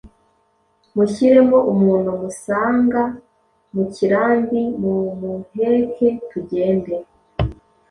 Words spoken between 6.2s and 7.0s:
tugende